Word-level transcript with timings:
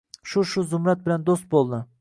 Shu-shu, 0.31 0.63
Zumrad 0.71 1.05
bilan 1.05 1.29
do‘st 1.31 1.49
bo‘ldi. 1.57 1.87